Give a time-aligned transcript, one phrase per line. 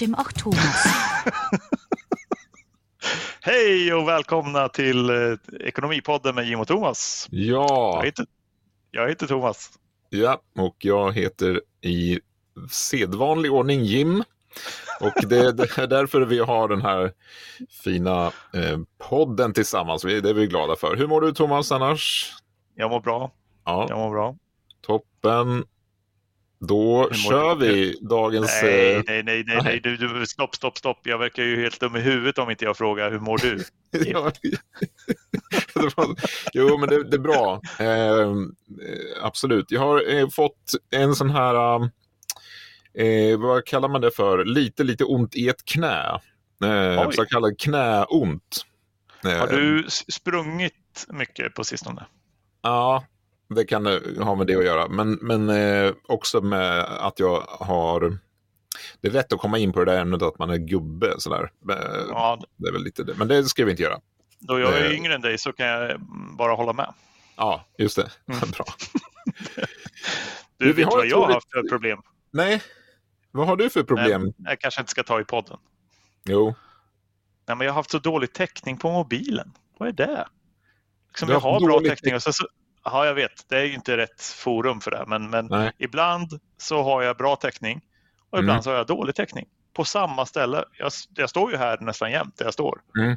[0.00, 0.84] Jim och Thomas.
[3.40, 7.28] Hej och välkomna till eh, Ekonomipodden med Jim och Thomas.
[7.30, 7.92] Ja.
[7.96, 8.26] Jag heter,
[8.90, 9.70] jag heter Thomas.
[10.10, 12.20] Ja, och jag heter i
[12.70, 14.24] sedvanlig ordning Jim.
[15.00, 17.12] Och det, det, är därför vi har den här
[17.84, 20.02] fina eh, podden tillsammans.
[20.02, 20.96] Det är vi glada för.
[20.96, 22.32] Hur mår du Thomas annars?
[22.74, 23.32] Jag mår bra.
[23.64, 23.86] Ja.
[23.88, 24.36] Jag mår bra.
[24.86, 25.64] Toppen.
[26.66, 28.62] Då kör vi dagens...
[28.62, 29.80] Nej, nej, nej, nej, nej.
[29.80, 30.98] Du, du, stopp, stopp, stopp.
[31.02, 33.64] Jag verkar ju helt dum i huvudet om inte jag frågar hur mår du?
[36.52, 37.60] jo, men det, det är bra.
[37.78, 38.32] Eh,
[39.22, 39.70] absolut.
[39.70, 41.84] Jag har eh, fått en sån här,
[42.94, 46.20] eh, vad kallar man det för, lite, lite ont i ett knä.
[46.64, 48.66] Eh, så kallad knäont.
[49.22, 52.06] har du sprungit mycket på sistone?
[52.62, 53.04] Ja,
[53.48, 53.86] det kan
[54.18, 54.88] ha med det att göra.
[54.88, 58.18] Men, men eh, också med att jag har...
[59.00, 61.14] Det är lätt att komma in på det där ämnet att man är gubbe.
[61.18, 61.52] Sådär.
[62.08, 62.40] Ja.
[62.56, 63.14] Det är väl lite det.
[63.14, 64.00] Men det ska vi inte göra.
[64.38, 66.00] Då jag är yngre än dig så kan jag
[66.38, 66.94] bara hålla med.
[67.36, 68.10] Ja, just det.
[68.26, 68.40] Mm.
[68.50, 68.64] Bra.
[70.58, 72.02] du, vet vad jag har haft för problem?
[72.30, 72.62] Nej,
[73.30, 74.22] vad har du för problem?
[74.22, 75.58] Nej, jag kanske inte ska ta i podden.
[76.24, 76.54] Jo.
[77.46, 79.52] Nej, men jag har haft så dålig täckning på mobilen.
[79.78, 80.28] Vad är det?
[81.08, 82.48] Liksom, jag har bra täckning och så, så
[82.84, 83.48] Ja, jag vet.
[83.48, 85.04] Det är ju inte rätt forum för det.
[85.06, 87.80] Men, men ibland så har jag bra täckning
[88.30, 88.62] och ibland mm.
[88.62, 89.46] så har jag dålig täckning.
[89.72, 90.64] På samma ställe.
[90.78, 92.80] Jag, jag står ju här nästan jämt där jag står.
[92.98, 93.16] Mm.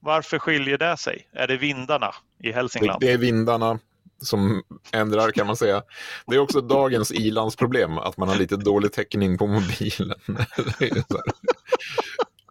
[0.00, 1.28] Varför skiljer det sig?
[1.32, 3.00] Är det vindarna i Hälsingland?
[3.00, 3.78] Det, det är vindarna
[4.18, 5.82] som ändrar kan man säga.
[6.26, 10.18] Det är också dagens ilandsproblem att man har lite dålig täckning på mobilen.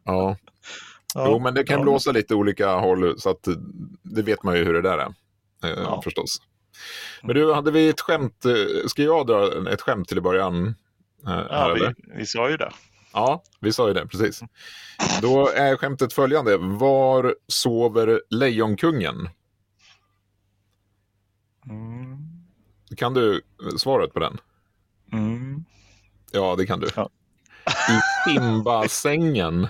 [0.03, 0.37] ja.
[1.15, 1.83] Ja, jo, men det kan ja.
[1.83, 3.47] blåsa lite olika håll så att
[4.01, 5.13] det vet man ju hur det där är.
[5.63, 6.01] Eh, ja.
[6.03, 6.41] förstås.
[7.21, 8.45] Men du, hade vi ett skämt?
[8.45, 10.75] Eh, ska jag dra ett skämt till i början?
[11.25, 12.71] Eh, här, ja, vi, vi, sa ju det.
[13.13, 14.41] Ja, vi sa ju det, precis.
[15.21, 16.57] Då är skämtet följande.
[16.57, 19.29] Var sover Lejonkungen?
[21.69, 22.17] Mm.
[22.97, 23.41] Kan du
[23.77, 24.37] svaret på den?
[25.11, 25.65] Mm.
[26.31, 26.87] Ja, det kan du.
[26.95, 27.09] Ja.
[27.65, 29.67] I Simba-sängen.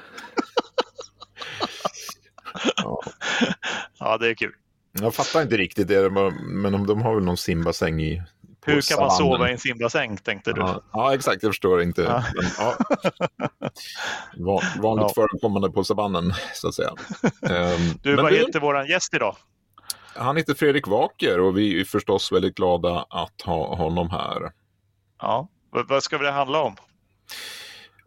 [2.75, 3.01] ja.
[3.99, 4.53] ja, det är kul.
[5.01, 6.09] Jag fattar inte riktigt det,
[6.41, 8.23] men de har väl någon simbassäng i
[8.65, 10.61] Hur kan man sova i en simbassäng, tänkte du?
[10.61, 11.43] Ja, ja exakt.
[11.43, 12.01] Jag förstår inte.
[12.01, 12.23] Ja.
[12.35, 12.75] Men, ja.
[14.81, 15.11] Vanligt ja.
[15.15, 16.89] förekommande på savannen, så att säga.
[17.41, 19.35] Um, du, vad du, heter vår gäst idag?
[20.15, 24.51] Han heter Fredrik Waker och vi är förstås väldigt glada att ha honom här.
[25.21, 26.75] Ja, vad ska det handla om?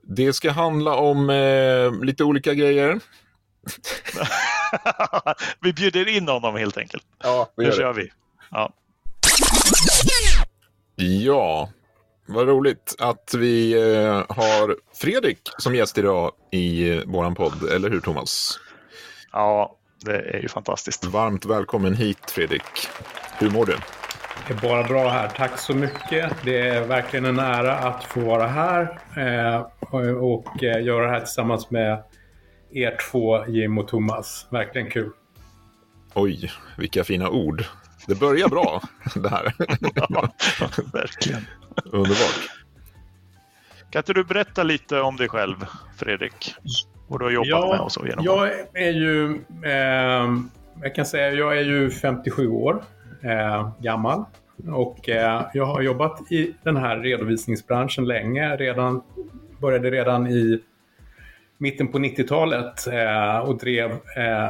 [0.02, 3.00] Det ska handla om eh, lite olika grejer.
[5.60, 7.04] vi bjuder in honom helt enkelt.
[7.22, 8.10] Ja, vi Nu kör vi.
[8.50, 8.72] Ja.
[10.96, 11.70] ja,
[12.26, 17.70] vad roligt att vi eh, har Fredrik som gäst idag i eh, vår podd.
[17.70, 18.58] Eller hur Thomas?
[19.32, 21.04] Ja, det är ju fantastiskt.
[21.04, 22.62] Varmt välkommen hit Fredrik.
[23.38, 23.76] Hur mår du?
[24.46, 25.28] Det är bara bra här.
[25.28, 26.32] Tack så mycket.
[26.44, 29.66] Det är verkligen en ära att få vara här eh,
[30.12, 32.02] och, göra det här tillsammans med
[32.76, 34.46] er två, Jim och Thomas.
[34.50, 35.10] Verkligen kul.
[36.14, 37.64] Oj, vilka fina ord.
[38.06, 38.82] Det börjar bra,
[39.14, 39.54] det här.
[40.08, 40.28] Ja,
[40.92, 41.40] verkligen.
[41.84, 42.50] Underbart.
[43.90, 45.56] Kan inte du berätta lite om dig själv,
[45.96, 46.54] Fredrik?
[47.08, 50.30] Vad du har jobbat ja, med och så genom Jag är ju, eh,
[50.82, 52.82] jag kan säga, jag är ju 57 år
[53.22, 54.24] eh, gammal.
[54.72, 58.56] Och eh, jag har jobbat i den här redovisningsbranschen länge.
[58.56, 59.02] Redan,
[59.60, 60.62] började redan i
[61.58, 64.46] mitten på 90-talet eh, och drev eh,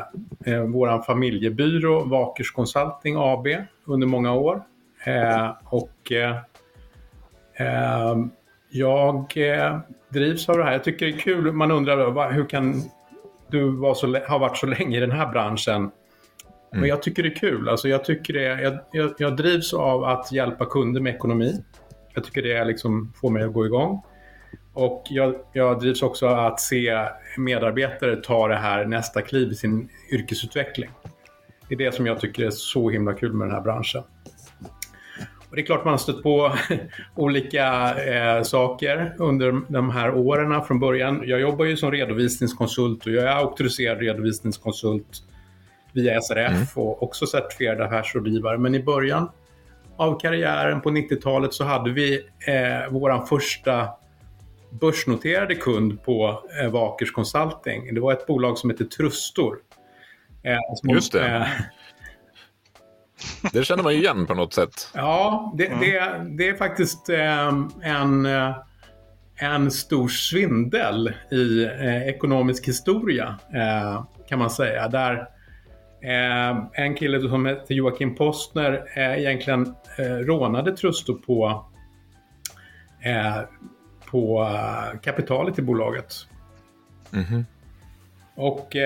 [0.47, 3.47] eh, vår familjebyrå Vakers Consulting AB
[3.85, 4.63] under många år.
[5.05, 6.37] Eh, och eh,
[7.55, 8.17] eh,
[8.71, 9.33] jag
[10.09, 10.73] drivs av det här.
[10.73, 11.53] Jag tycker det är kul.
[11.53, 12.83] Man undrar hur kan
[13.51, 15.77] du var så, ha varit så länge i den här branschen?
[15.77, 15.91] Mm.
[16.71, 17.69] Men jag tycker det är kul.
[17.69, 21.65] Alltså jag, tycker det, jag, jag, jag drivs av att hjälpa kunder med ekonomi.
[22.15, 24.03] Jag tycker det liksom får mig att gå igång.
[24.77, 29.89] Och jag, jag drivs också att se medarbetare ta det här nästa kliv i sin
[30.13, 30.91] yrkesutveckling.
[31.69, 34.03] Det är det som jag tycker är så himla kul med den här branschen.
[35.49, 36.53] Och det är klart man har stött på
[37.15, 41.23] olika eh, saker under de här åren från början.
[41.25, 45.23] Jag jobbar ju som redovisningskonsult och jag är auktoriserad redovisningskonsult
[45.93, 46.67] via SRF mm.
[46.75, 48.59] och också certifierad affärsrådgivare.
[48.59, 49.29] Men i början
[49.97, 52.15] av karriären på 90-talet så hade vi
[52.47, 53.89] eh, vår första
[54.81, 57.95] börsnoterade kund på eh, Vakers Consulting.
[57.95, 59.59] Det var ett bolag som heter Trustor.
[60.43, 61.27] Eh, som, Just det.
[61.27, 61.47] Eh,
[63.53, 64.91] det känner man ju igen på något sätt.
[64.95, 65.81] Ja, det, mm.
[65.81, 67.49] det, det är faktiskt eh,
[67.83, 68.29] en,
[69.37, 71.65] en stor svindel i
[72.07, 73.39] ekonomisk historia
[74.29, 74.89] kan man säga.
[74.89, 75.29] Där
[76.03, 81.67] eh, en kille som heter Joakim Postner eh, egentligen eh, rånade Trusto på,
[83.05, 83.37] eh,
[84.07, 84.49] på
[85.03, 86.15] kapitalet i bolaget.
[87.13, 87.45] Mm -hmm.
[88.35, 88.77] Och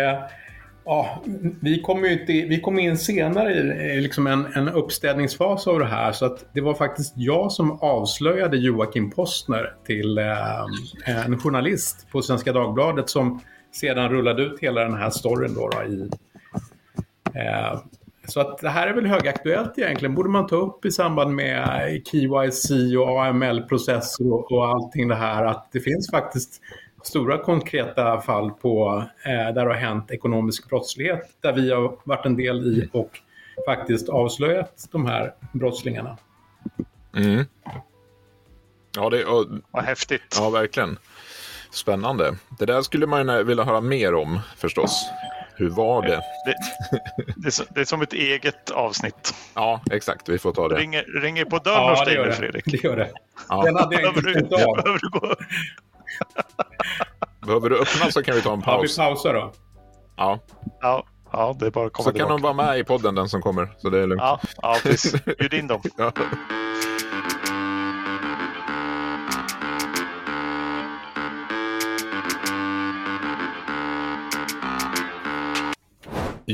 [0.84, 1.22] Ja,
[1.60, 3.52] vi kom, ut i, vi kom in senare
[3.94, 7.78] i liksom en, en uppstädningsfas av det här så att det var faktiskt jag som
[7.80, 13.40] avslöjade Joakim Postner till eh, en journalist på Svenska Dagbladet som
[13.72, 16.10] sedan rullade ut hela den här storyn då, då i,
[17.34, 17.80] eh,
[18.30, 20.14] så att det här är väl högaktuellt egentligen.
[20.14, 25.44] Borde man ta upp i samband med KYC och AML-processer och, och allting det här
[25.44, 26.60] att det finns faktiskt
[27.02, 32.26] stora konkreta fall på eh, där det har hänt ekonomisk brottslighet där vi har varit
[32.26, 33.18] en del i och
[33.66, 36.16] faktiskt avslöjat de här brottslingarna.
[37.16, 37.44] Mm.
[38.96, 40.36] Ja, det, och, Vad häftigt.
[40.38, 40.98] Ja, verkligen.
[41.70, 42.34] Spännande.
[42.58, 45.10] Det där skulle man vilja höra mer om förstås.
[45.60, 46.22] Hur var det?
[46.46, 46.54] Det,
[47.36, 49.34] det, det är som ett eget avsnitt.
[49.54, 50.28] Ja, exakt.
[50.28, 50.74] Vi får ta det.
[50.74, 52.64] Ringer, ringer på dörren ja, hos dig nu, Fredrik?
[52.66, 53.10] det gör det.
[53.48, 53.62] Ja.
[53.62, 54.76] Den hade jag inte stängt av.
[54.76, 55.34] Behöver du gå,
[57.46, 58.98] Behöver du öppna så kan vi ta en paus.
[58.98, 59.52] Ja, vi pausar då.
[60.16, 60.38] Ja.
[60.80, 62.32] Ja, ja det är bara att komma Så tillbaka.
[62.32, 63.68] kan de vara med i podden, den som kommer.
[63.78, 64.22] Så det är lugnt.
[64.22, 65.24] Ja, ja precis.
[65.38, 65.82] Bjud in dem.
[65.96, 66.12] ja.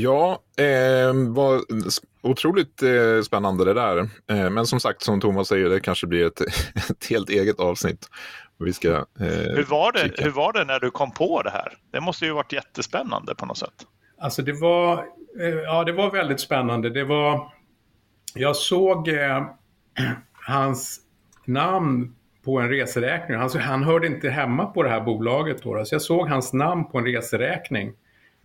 [0.01, 1.61] Ja, eh, var
[2.21, 3.97] otroligt eh, spännande det där.
[4.31, 6.41] Eh, men som sagt, som Thomas säger, det kanske blir ett,
[6.89, 8.09] ett helt eget avsnitt.
[8.59, 9.03] Vi ska, eh,
[9.55, 11.73] hur, var det, hur var det när du kom på det här?
[11.91, 13.73] Det måste ju varit jättespännande på något sätt.
[14.19, 14.93] Alltså det var,
[15.39, 16.89] eh, ja, det var väldigt spännande.
[16.89, 17.53] Det var,
[18.33, 19.47] jag såg eh,
[20.33, 20.99] hans
[21.45, 22.15] namn
[22.45, 23.37] på en reseräkning.
[23.37, 25.63] Han, han hörde inte hemma på det här bolaget.
[25.63, 27.93] Då, så jag såg hans namn på en reseräkning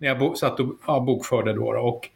[0.03, 1.53] när jag bo, satt och ja, bokförde.
[1.53, 2.09] Då, och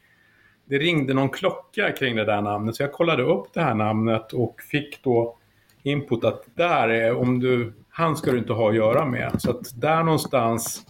[0.66, 4.34] det ringde någon klocka kring det där namnet så jag kollade upp det här namnet
[4.34, 5.38] och fick då
[5.84, 9.32] input att där är, om du, han ska du inte ha att göra med.
[9.42, 10.86] Så att där någonstans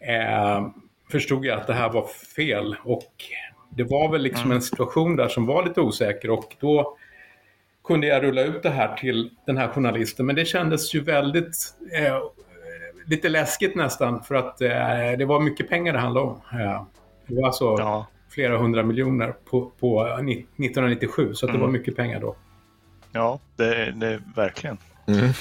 [0.00, 0.68] eh,
[1.10, 2.06] förstod jag att det här var
[2.36, 3.12] fel och
[3.70, 4.56] det var väl liksom mm.
[4.56, 6.96] en situation där som var lite osäker och då
[7.84, 10.26] kunde jag rulla ut det här till den här journalisten.
[10.26, 12.18] Men det kändes ju väldigt, eh,
[13.08, 14.68] lite läskigt nästan för att eh,
[15.18, 16.40] det var mycket pengar det handlade om.
[16.52, 16.82] Eh,
[17.26, 18.06] det var alltså ja.
[18.30, 21.56] flera hundra miljoner på, på 1997 så mm.
[21.56, 22.36] det var mycket pengar då.
[23.12, 24.78] Ja, det, det verkligen.
[25.08, 25.32] Mm.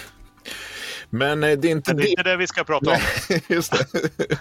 [1.09, 2.97] Men eh, det är inte det, är inte det vi ska prata om.
[3.47, 4.37] Just det.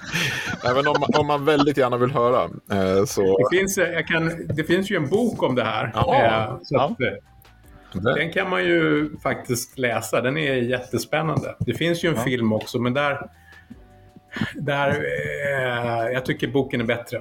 [0.70, 2.42] Även om, om man väldigt gärna vill höra.
[2.44, 3.38] Eh, så...
[3.38, 5.90] det, finns, jag kan, det finns ju en bok om det här.
[5.94, 6.60] Ja.
[6.62, 7.10] Så att, ja.
[7.92, 10.20] Den kan man ju faktiskt läsa.
[10.20, 11.56] Den är jättespännande.
[11.58, 12.22] Det finns ju en ja.
[12.22, 13.30] film också, men där...
[14.54, 17.20] där eh, jag tycker boken är bättre.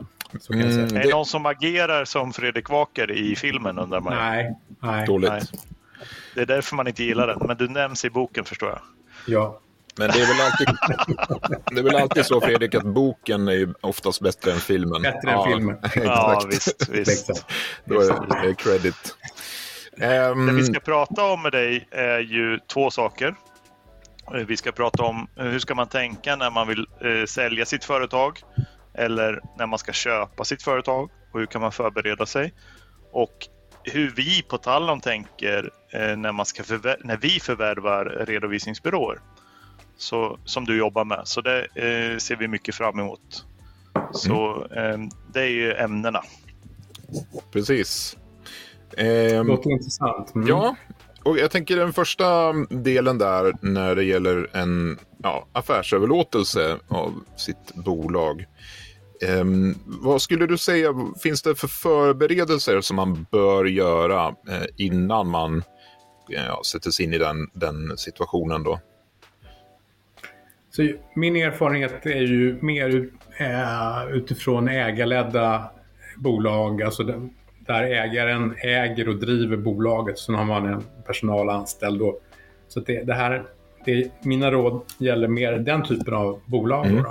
[0.54, 4.14] Mm, är det någon som agerar som Fredrik Waker i filmen undrar man?
[4.14, 4.56] Nej.
[4.82, 5.08] nej.
[5.08, 5.30] Dåligt.
[5.30, 5.42] Nej.
[6.36, 8.82] Det är därför man inte gillar den, men du nämns i boken förstår jag.
[9.28, 9.60] Ja.
[9.98, 10.68] Men det är, väl alltid,
[11.72, 15.02] det är väl alltid så Fredrik att boken är oftast bättre än filmen.
[15.02, 15.78] Bättre ja, än filmen.
[15.96, 16.90] Ja, visst.
[16.90, 17.46] visst.
[17.86, 19.16] Då är det credit.
[20.02, 20.45] Um...
[20.45, 23.35] Det vi ska prata om med dig är ju två saker.
[24.47, 28.40] Vi ska prata om hur ska man tänka när man vill eh, sälja sitt företag
[28.94, 32.54] eller när man ska köpa sitt företag och hur kan man förbereda sig?
[33.11, 33.47] Och
[33.83, 36.64] hur vi på Tallon tänker eh, när, man ska
[37.04, 39.19] när vi förvärvar redovisningsbyråer.
[39.97, 41.21] Så, som du jobbar med.
[41.23, 43.45] Så det eh, ser vi mycket fram emot.
[44.14, 44.97] Så eh,
[45.33, 46.23] det är ju ämnena.
[47.52, 48.18] Precis.
[48.89, 50.35] Det låter intressant.
[50.35, 50.47] Mm.
[50.47, 50.75] Ja,
[51.23, 57.75] och jag tänker den första delen där när det gäller en ja, affärsöverlåtelse av sitt
[57.75, 58.45] bolag.
[59.39, 65.30] Um, vad skulle du säga, finns det för förberedelser som man bör göra uh, innan
[65.30, 68.80] man uh, sätter sig in i den, den situationen då?
[70.71, 72.89] Så min erfarenhet är ju mer
[73.42, 75.71] uh, utifrån ägarledda
[76.18, 77.33] bolag, alltså den,
[77.66, 82.00] där ägaren äger och driver bolaget, så har man en personal anställd.
[82.00, 82.19] Då.
[82.68, 83.44] Så det, det här,
[83.86, 86.86] det, mina råd gäller mer den typen av bolag.
[86.86, 87.06] Mm.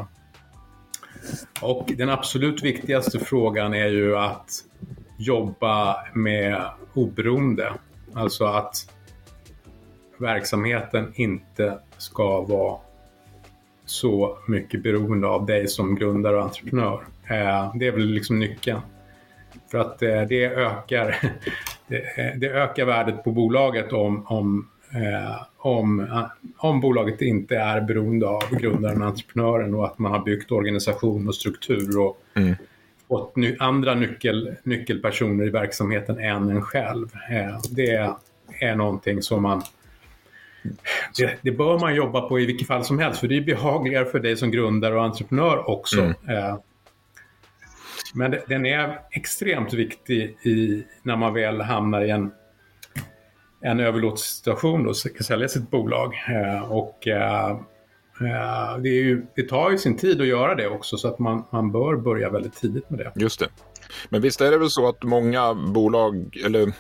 [1.63, 4.51] Och den absolut viktigaste frågan är ju att
[5.19, 6.63] jobba med
[6.95, 7.73] oberoende.
[8.15, 8.75] Alltså att
[10.19, 12.79] verksamheten inte ska vara
[13.85, 17.05] så mycket beroende av dig som grundare och entreprenör.
[17.31, 18.81] Eh, det är väl liksom nyckeln.
[19.75, 21.17] För att eh, det ökar,
[22.37, 26.07] det ökar värdet på bolaget om, om eh, om,
[26.57, 31.29] om bolaget inte är beroende av grundaren och entreprenören och att man har byggt organisation
[31.29, 32.55] och struktur och mm.
[33.09, 37.09] fått ny, andra nyckel, nyckelpersoner i verksamheten än en själv.
[37.31, 38.15] Eh, det
[38.61, 39.63] är någonting som man
[41.19, 44.05] det, det, bör man jobba på i vilket fall som helst för det är behagligare
[44.05, 46.01] för dig som grundare och entreprenör också.
[46.01, 46.15] Mm.
[48.15, 52.31] Men den är extremt viktig i, när man väl hamnar i en,
[53.61, 56.15] en överlåtelsesituation och ska sälja sitt bolag.
[56.29, 57.51] Eh, och eh,
[58.21, 61.45] eh, det, ju, det, tar ju sin tid att göra det också så att man,
[61.51, 63.13] man bör börja väldigt tidigt med det.
[63.15, 63.49] Just det.
[64.09, 66.73] Men visst är det väl så att många bolag, eller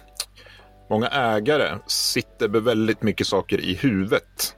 [0.90, 4.56] många ägare sitter med väldigt mycket saker i huvudet.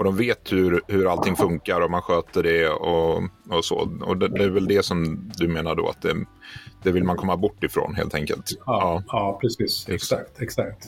[0.00, 3.98] Och de vet hur, hur allting funkar och man sköter det och, och så.
[4.00, 6.14] Och det, det, är väl det som du menar då att det,
[6.82, 8.50] det vill man komma bort ifrån helt enkelt.
[8.50, 9.02] Ja, ja.
[9.06, 9.88] ja precis.
[9.88, 10.86] Exakt, exakt.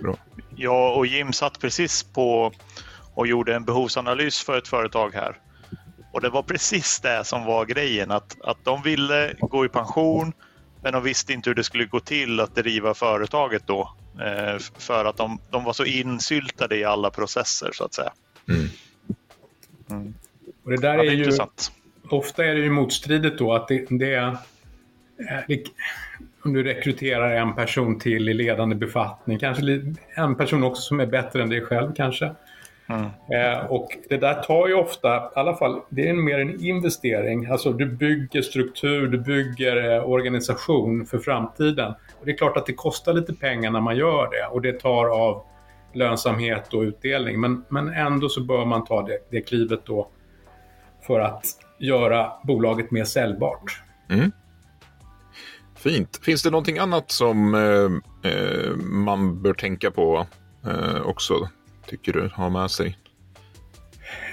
[0.00, 0.16] Bra.
[0.56, 2.52] Jag och Jim satt precis på
[3.14, 5.36] och gjorde en behovsanalys för ett företag här.
[6.12, 10.32] Och det var precis det som var grejen, att, att de ville gå i pension
[10.82, 13.92] men de visste inte hur det skulle gå till att driva företaget då.
[14.20, 18.12] Eh, för att de, de var så insyltade i alla processer så att säga.
[18.48, 18.68] Mm.
[19.90, 20.14] Mm.
[20.64, 21.72] Och det där ja, är, är ju, intressant.
[22.08, 24.36] Ofta är det ju motstridigt då att det, det är
[26.42, 31.06] om du rekryterar en person till i ledande befattning, kanske en person också som är
[31.06, 32.34] bättre än dig själv kanske.
[32.88, 33.06] Mm.
[33.32, 37.46] Eh, och det där tar ju ofta, i alla fall, det är mer en investering.
[37.46, 41.94] Alltså du bygger struktur, du bygger eh, organisation för framtiden.
[42.20, 44.72] Och det är klart att det kostar lite pengar när man gör det och det
[44.72, 45.42] tar av
[45.92, 47.40] lönsamhet och utdelning.
[47.40, 50.08] Men, men ändå så bör man ta det, det klivet då
[51.06, 51.44] för att
[51.78, 53.82] göra bolaget mer säljbart.
[54.10, 54.32] Mm.
[55.76, 56.20] Fint.
[56.22, 60.26] Finns det någonting annat som eh, eh man bör tänka på
[60.66, 61.48] eh, också
[61.88, 62.98] tycker du har med sig?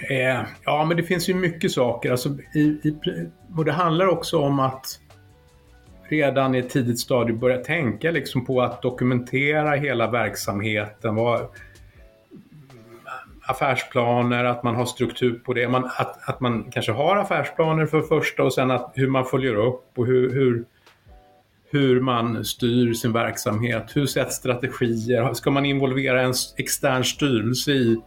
[0.10, 2.12] Eh, ja, men det finns ju mycket saker.
[2.12, 2.96] Alltså, i, i,
[3.58, 5.00] och det handlar också om att
[6.10, 11.16] redan i ett tidigt stadium börja tänka liksom på att dokumentera hela verksamheten.
[11.16, 11.48] Vad,
[13.48, 15.68] affärsplaner, att man har struktur på det.
[15.68, 19.56] Man, att, att man kanske har affärsplaner för första och sen att, hur man följer
[19.56, 20.66] upp och hur, hur
[21.70, 28.02] hur man styr sin verksamhet, hur sätts strategier, ska man involvera en extern styrelse i,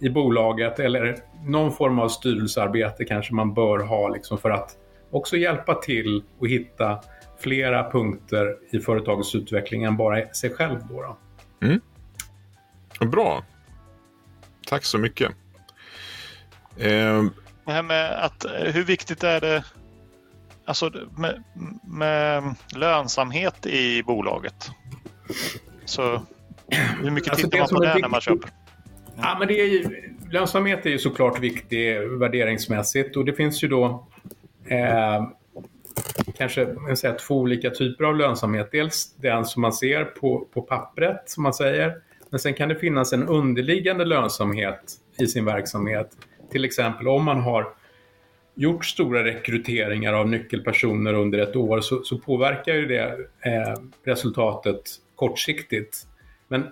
[0.00, 4.76] i bolaget eller någon form av styrelsearbete kanske man bör ha liksom för att
[5.10, 7.00] också hjälpa till och hitta
[7.38, 10.78] flera punkter i företagets utveckling än bara sig själv.
[10.88, 11.16] Då, då.
[11.66, 11.80] Mm.
[13.10, 13.44] Bra.
[14.66, 15.30] Tack så mycket.
[16.76, 17.24] Eh...
[17.64, 19.64] Det här med att, hur viktigt är det
[20.70, 21.42] alltså med,
[21.84, 24.70] med lönsamhet i bolaget.
[25.84, 26.22] Så
[27.02, 28.50] hur mycket alltså, tittar man på det när man köper?
[29.16, 29.84] Ja, men det är ju,
[30.30, 34.06] lönsamhet är ju såklart viktig värderingsmässigt och det finns ju då
[34.66, 35.28] eh,
[36.38, 38.68] kanske säga, två olika typer av lönsamhet.
[38.72, 41.94] Dels den som man ser på, på pappret, som man säger.
[42.30, 46.10] Men sen kan det finnas en underliggande lönsamhet i sin verksamhet.
[46.50, 47.79] Till exempel om man har
[48.60, 53.02] gjort stora rekryteringar av nyckelpersoner under ett år så, så påverkar ju det
[53.40, 53.74] eh,
[54.04, 54.82] resultatet
[55.14, 56.06] kortsiktigt.
[56.48, 56.66] Men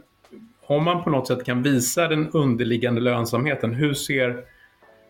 [0.67, 4.45] om man på något sätt kan visa den underliggande lönsamheten, hur ser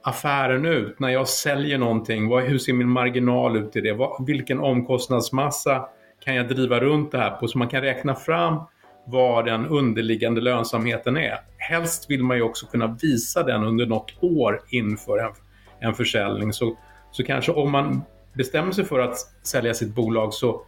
[0.03, 2.29] affären ut när jag säljer någonting?
[2.29, 3.93] Vad, hur ser min marginal ut i det?
[3.93, 5.89] Vad, vilken omkostnadsmassa
[6.25, 7.49] kan jag driva runt det här på?
[7.49, 8.61] Så man kan räkna fram
[9.07, 11.39] vad den underliggande lönsamheten är.
[11.57, 15.33] Helst vill man ju också kunna visa den under något år inför en
[15.81, 16.79] en försäljning så,
[17.11, 20.65] så kanske om man bestämmer sig för att sälja sitt bolag så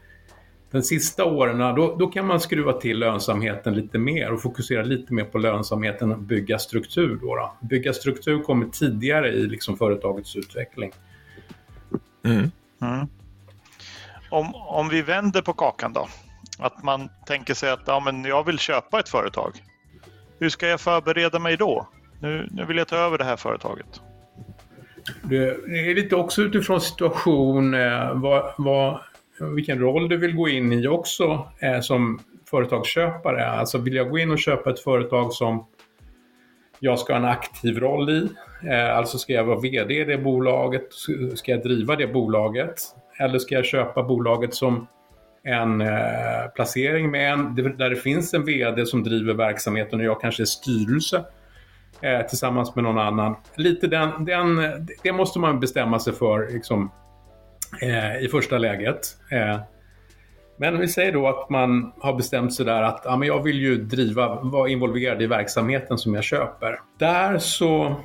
[0.70, 5.14] de sista åren då, då kan man skruva till lönsamheten lite mer och fokusera lite
[5.14, 7.18] mer på lönsamheten och bygga struktur.
[7.22, 7.52] Då, då.
[7.60, 10.92] Bygga struktur kommer tidigare i liksom företagets utveckling.
[12.24, 12.50] Mm.
[12.82, 13.06] Mm.
[14.30, 16.08] Om, om vi vänder på kakan då.
[16.58, 19.52] Att man tänker sig att ja, men jag vill köpa ett företag.
[20.38, 21.88] Hur ska jag förbereda mig då?
[22.20, 24.00] Nu, nu vill jag ta över det här företaget.
[25.22, 25.48] Det
[25.90, 29.00] är lite också utifrån situation, eh, vad, vad,
[29.54, 33.46] vilken roll du vill gå in i också eh, som företagsköpare.
[33.46, 35.66] Alltså vill jag gå in och köpa ett företag som
[36.78, 38.28] jag ska ha en aktiv roll i.
[38.68, 40.88] Eh, alltså ska jag vara VD i det bolaget?
[41.34, 42.74] Ska jag driva det bolaget?
[43.18, 44.86] Eller ska jag köpa bolaget som
[45.42, 45.82] en
[46.54, 50.44] placering med en, där det finns en VD som driver verksamheten och jag kanske är
[50.44, 51.24] styrelse
[52.00, 53.36] eh, tillsammans med någon annan.
[53.54, 54.56] Lite den, den,
[55.02, 56.90] det måste man bestämma sig för liksom,
[57.82, 59.00] eh, i första läget.
[59.30, 59.60] Eh,
[60.58, 63.60] Men vi säger då att man har bestämt sig där att ja, men jag vill
[63.60, 66.80] ju driva, vara involverad i verksamheten som jag köper.
[66.98, 67.96] Där så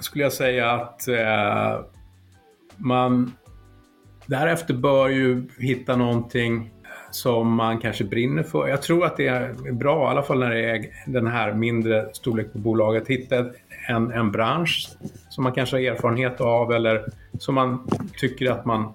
[0.00, 1.80] skulle jag säga att eh,
[2.76, 3.32] man
[4.26, 6.70] därefter bör ju hitta någonting
[7.14, 8.68] som man kanske brinner för.
[8.68, 12.08] Jag tror att det är bra, i alla fall när det är den här mindre
[12.12, 13.44] storlek på bolaget, hitta
[13.88, 14.88] en, en bransch
[15.28, 17.04] som man kanske har erfarenhet av eller
[17.38, 18.92] som man tycker att man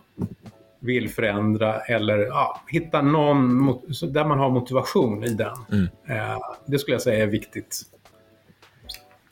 [0.80, 3.68] vill förändra eller ja, hitta någon
[4.02, 5.56] där man har motivation i den.
[5.72, 5.88] Mm.
[6.10, 7.82] Eh, det skulle jag säga är viktigt.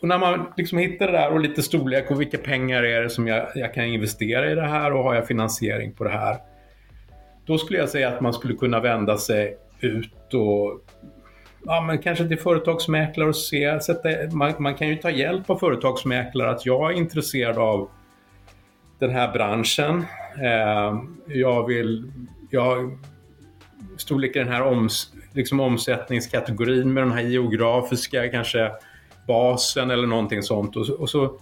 [0.01, 3.10] Och när man liksom hittar det där och lite storlek och vilka pengar är det
[3.10, 6.38] som jag, jag kan investera i det här och har jag finansiering på det här.
[7.46, 10.82] Då skulle jag säga att man skulle kunna vända sig ut och
[11.66, 13.80] ja, men kanske till företagsmäklare och se.
[13.80, 17.90] Sätta, man, man kan ju ta hjälp av företagsmäklare att jag är intresserad av
[19.00, 20.06] den här branschen.
[20.44, 22.12] Eh, jag vill,
[22.50, 22.98] jag
[23.98, 28.72] storlek i den här oms, liksom omsättningskategorin med den här geografiska kanske
[29.28, 30.75] basen eller någonting sånt.
[30.75, 31.40] Och, och så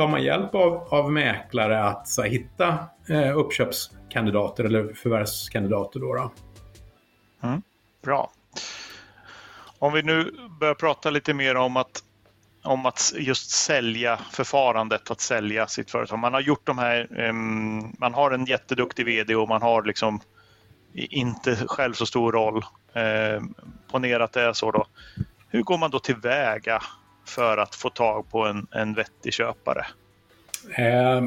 [0.00, 2.78] tar man hjälp av, av mäklare att så, hitta
[3.08, 6.00] eh, uppköpskandidater eller förvärvskandidater.
[6.00, 6.32] Då, då.
[7.42, 7.62] Mm,
[8.02, 8.30] bra.
[9.78, 12.04] Om vi nu börjar prata lite mer om att,
[12.62, 16.18] om att just sälja förfarandet, att sälja sitt företag.
[16.18, 20.20] Man har gjort de här, um, man har en jätteduktig VD och man har liksom
[20.92, 22.64] inte själv så stor roll.
[22.92, 23.42] Eh,
[23.90, 24.86] ponera att det är så då.
[25.48, 26.82] Hur går man då tillväga
[27.30, 29.86] för att få tag på en, en vettig köpare?
[30.76, 31.24] Eh,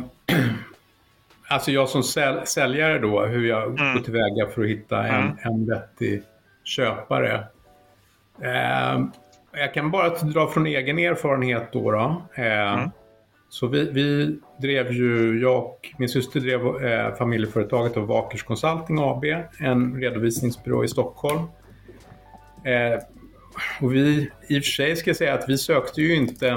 [1.47, 3.93] alltså jag som säl säljare då, hur jag mm.
[3.93, 5.37] går tillväga för att hitta en, mm.
[5.43, 6.23] en vettig
[6.63, 7.43] köpare.
[8.41, 9.05] Eh,
[9.51, 11.91] jag kan bara dra från egen erfarenhet då.
[11.91, 12.21] då.
[12.35, 12.89] Eh, mm.
[13.49, 18.97] Så vi, vi, drev ju, jag och min syster drev eh, familjeföretaget av Vakers Consulting
[18.99, 19.23] AB,
[19.59, 21.41] en redovisningsbyrå i Stockholm.
[22.63, 23.01] Eh,
[23.81, 26.47] och vi, i och för sig ska jag säga att vi sökte ju inte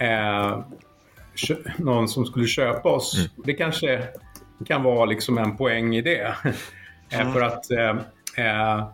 [0.00, 0.64] eh,
[1.76, 3.18] någon som skulle köpa oss.
[3.18, 3.30] Mm.
[3.44, 4.08] Det kanske
[4.66, 6.34] kan vara liksom en poäng i det.
[7.10, 7.32] Mm.
[7.32, 7.96] För att eh,
[8.46, 8.88] eh,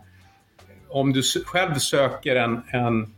[0.89, 3.15] om du själv söker en, en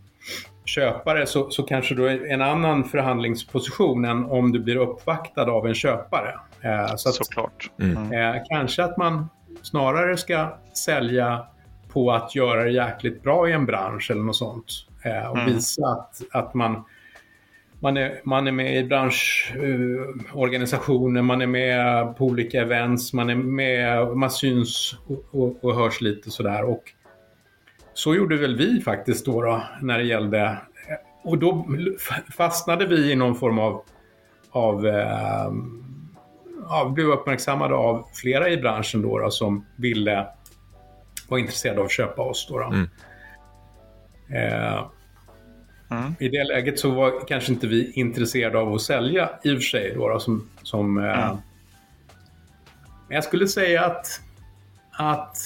[0.65, 5.67] köpare så, så kanske du är en annan förhandlingsposition än om du blir uppvaktad av
[5.67, 6.33] en köpare.
[6.61, 7.71] Eh, så att, Såklart.
[7.81, 8.13] Mm.
[8.13, 9.29] Eh, kanske att man
[9.61, 11.47] snarare ska sälja
[11.95, 14.71] på att göra det jäkligt bra i en bransch eller något sånt.
[15.03, 15.53] Eh, och mm.
[15.53, 16.83] visa att, att man,
[17.79, 23.35] man, är, man är med i branschorganisationer, man är med på olika events, man är
[23.35, 26.63] med, man syns och, och, och hörs lite sådär.
[26.63, 26.83] Och
[27.93, 30.57] så gjorde väl vi faktiskt då, då när det gällde
[31.23, 31.67] och då
[32.37, 33.81] fastnade vi i någon form av,
[34.51, 35.51] av eh,
[36.69, 40.27] ja, blev uppmärksammade av flera i branschen då, då som ville
[41.27, 42.47] var intresserade av att köpa oss.
[42.49, 42.65] Då, då.
[42.65, 42.89] Mm.
[44.29, 44.89] Eh,
[45.91, 46.15] mm.
[46.19, 49.61] I det läget så var kanske inte vi intresserade av att sälja i och för
[49.61, 49.93] sig.
[49.95, 51.37] Då, då som, som, eh, mm.
[53.07, 54.21] Men jag skulle säga att,
[54.91, 55.37] att,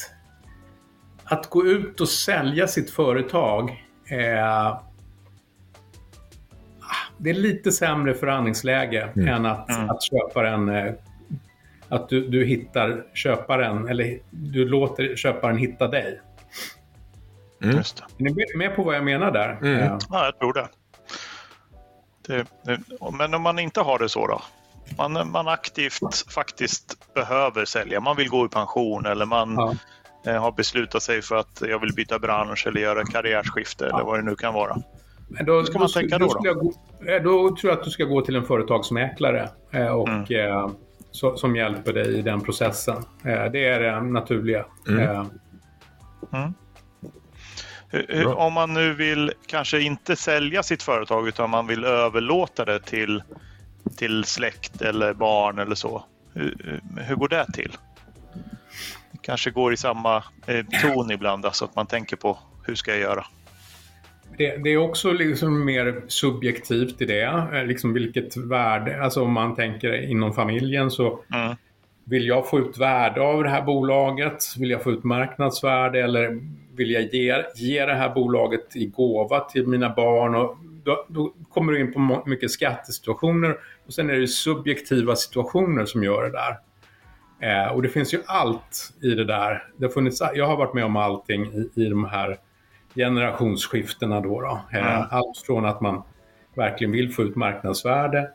[1.23, 4.79] att gå ut och sälja sitt företag eh,
[7.19, 9.27] det är lite sämre förhandlingsläge mm.
[9.27, 9.89] än att, mm.
[9.89, 10.93] att köparen eh,
[11.89, 16.21] att du, du hittar köparen, eller du låter köparen hitta dig.
[17.63, 17.75] Mm.
[17.75, 18.25] Just det.
[18.25, 19.57] Är ni med på vad jag menar där?
[19.61, 19.97] Mm.
[20.09, 20.67] Ja, jag tror det.
[22.27, 22.79] Det, det.
[23.17, 24.41] Men om man inte har det så då?
[24.97, 27.99] Man, man aktivt faktiskt behöver sälja.
[27.99, 29.73] Man vill gå i pension eller man ja.
[30.25, 33.95] Eh, har beslutat sig för att jag vill byta bransch eller göra karriärskifte ja.
[33.95, 34.77] eller vad det nu kan vara.
[35.29, 36.27] Men då, Hur ska man då, tänka då?
[36.43, 36.53] Då?
[36.53, 36.73] Gå,
[37.11, 40.25] eh, då, tror jag att du ska gå till en företagsmäklare eh, och mm
[41.11, 42.97] som hjälper dig i den processen.
[43.23, 44.65] Eh, det är det naturliga.
[44.87, 44.99] Mm.
[45.01, 45.25] Eh,
[47.91, 48.27] mm.
[48.27, 53.23] Om man nu vill kanske inte sälja sitt företag utan man vill överlåta det till,
[53.97, 56.05] till släkt eller barn eller så.
[56.33, 57.77] Hur, hur går det till?
[59.11, 62.91] Det kanske går i samma eh, ton ibland, alltså att man tänker på hur ska
[62.91, 63.25] jag göra?
[64.39, 67.47] Det, det, är också liksom mer subjektivt i det.
[67.53, 71.55] Eh, liksom vilket värde, alltså om man tänker inom familjen så mm.
[72.03, 74.43] vill jag få ut värde av det här bolaget?
[74.59, 76.39] Vill jag få ut marknadsvärde eller
[76.75, 80.35] vill jag ge, ge det här bolaget i gåva till mina barn?
[80.35, 85.85] Och då, då kommer du in på mycket skattesituationer och sen är det subjektiva situationer
[85.85, 86.57] som gör det där.
[87.41, 89.63] Eh, och det finns ju allt i det där.
[89.77, 92.37] Det har funnits, jag har varit med om allting i, i de här
[92.99, 94.21] generationsskiftena.
[94.21, 94.61] Då, då.
[94.71, 95.03] Mm.
[95.09, 96.03] Allt från att man
[96.55, 98.29] verkligen vill få ut marknadsvärde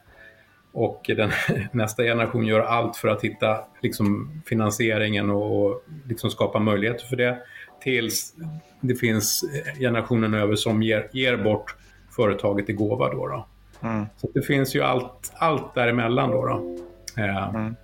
[0.73, 1.31] och den,
[1.73, 7.17] nästa generation gör allt för att hitta liksom, finansieringen och, och liksom skapa möjligheter för
[7.17, 7.39] det
[7.83, 8.35] tills
[8.81, 9.45] det finns
[9.79, 11.77] generationen över som ger, ger bort
[12.11, 13.11] företaget i gåva.
[13.11, 13.47] Då, då.
[13.81, 14.07] Mm.
[14.17, 16.31] Så det finns ju allt, allt däremellan.
[16.31, 16.77] Då, då.
[17.23, 17.49] Eh.
[17.49, 17.77] Mm.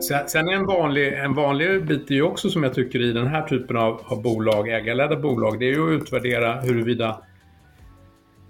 [0.00, 3.42] Sen en vanlig, en vanlig bit är ju också som jag tycker i den här
[3.42, 7.22] typen av, av bolag, ägarledda bolag, det är ju att utvärdera huruvida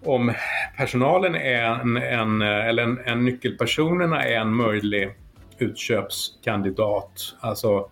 [0.04, 0.32] om
[0.76, 5.10] personalen är en, en eller en, en nyckelpersonerna är en möjlig
[5.58, 7.34] utköpskandidat.
[7.40, 7.88] Alltså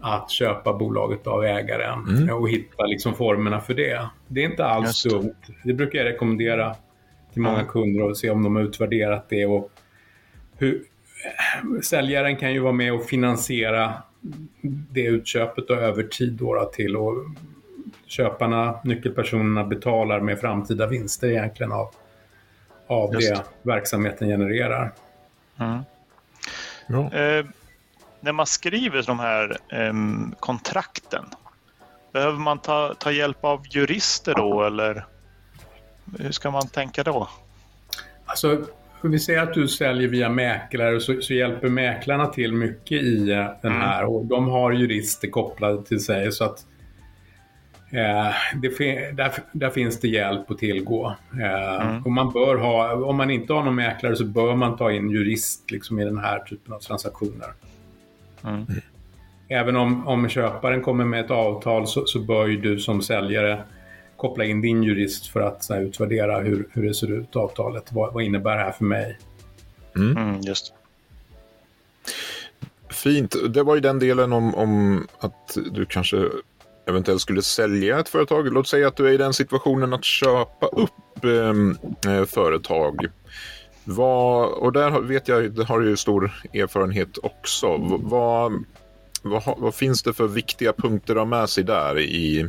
[0.00, 2.36] att köpa bolaget av ägaren mm.
[2.36, 4.08] och hitta liksom formerna för det.
[4.28, 5.34] Det är inte alls dumt.
[5.64, 6.74] Det brukar jag rekommendera
[7.32, 7.66] till många mm.
[7.66, 9.46] kunder och se om de har utvärderat det.
[9.46, 9.70] Och
[10.58, 10.82] hur,
[11.82, 13.94] säljaren kan ju vara med och finansiera
[14.62, 17.14] det utköpet och över tid då till och
[18.06, 21.90] köparna, nyckelpersonerna betalar med framtida vinster egentligen av,
[22.86, 24.92] av det verksamheten genererar.
[25.58, 25.80] Mm.
[26.86, 27.12] Ja.
[27.12, 27.46] Eh,
[28.20, 29.92] när man skriver de här eh,
[30.40, 31.24] kontrakten,
[32.12, 35.06] behöver man ta, ta hjälp av jurister då eller
[36.18, 37.28] hur ska man tänka då?
[38.26, 38.66] Alltså,
[39.02, 43.46] vi säger att du säljer via mäklare så, så hjälper mäklarna till mycket i eh,
[43.62, 43.80] den mm.
[43.82, 46.66] här och de har jurister kopplade till sig så att
[47.90, 48.78] eh, det,
[49.16, 51.16] där, där, finns det hjälp att tillgå.
[51.40, 52.02] Eh, mm.
[52.04, 55.10] och man bör ha, om man inte har någon mäklare så bör man ta in
[55.10, 57.48] jurist liksom, i den här typen av transaktioner.
[58.44, 58.66] Mm.
[59.48, 63.62] Även om, om köparen kommer med ett avtal så, så bör ju du som säljare
[64.16, 67.92] koppla in din jurist för att här, utvärdera hur, hur det ser ut, avtalet.
[67.92, 69.18] Vad, vad innebär det här för mig?
[69.96, 70.16] Mm.
[70.16, 70.72] Mm, just
[72.90, 73.36] Fint.
[73.48, 76.28] Det var ju den delen om, om att du kanske
[76.86, 78.52] eventuellt skulle sälja ett företag.
[78.52, 83.06] Låt säga att du är i den situationen att köpa upp ehm, eh, företag.
[83.84, 87.76] Vad, och där vet jag, det har ju stor erfarenhet också.
[88.02, 88.64] Vad,
[89.22, 92.46] vad, vad, finns det för viktiga punkter att ha med sig där i,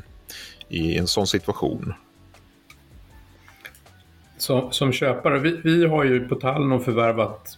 [0.69, 1.93] i en sån situation?
[4.37, 7.57] Som, som köpare, vi, vi har ju på Tallinn förvärvat,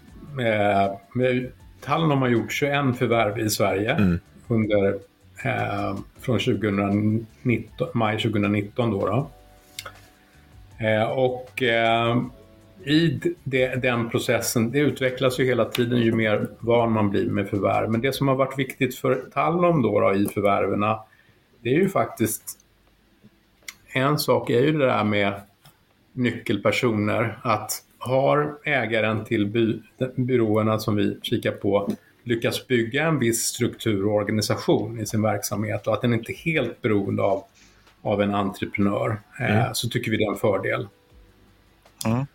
[1.13, 4.19] med, Tallinn har gjort 21 förvärv i Sverige mm.
[4.47, 4.93] under,
[5.43, 8.91] eh, från 2019, maj 2019.
[8.91, 9.29] Då, då.
[10.85, 12.17] Eh, och eh,
[12.85, 17.49] i det, den processen, det utvecklas ju hela tiden ju mer van man blir med
[17.49, 17.89] förvärv.
[17.89, 20.79] Men det som har varit viktigt för Tallon då, då i förvärven,
[21.61, 22.59] det är ju faktiskt
[23.93, 25.33] en sak är ju det där med
[26.13, 27.39] nyckelpersoner.
[27.43, 29.81] Att har ägaren till by,
[30.15, 35.87] byråerna som vi kikar på lyckats bygga en viss struktur och organisation i sin verksamhet
[35.87, 37.43] och att den inte är helt beroende av,
[38.01, 39.57] av en entreprenör eh, mm.
[39.57, 40.87] eh, så tycker vi det är en fördel.
[42.05, 42.25] Mm.